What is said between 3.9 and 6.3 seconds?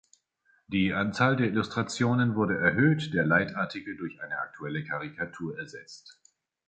durch eine aktuelle Karikatur ersetzt.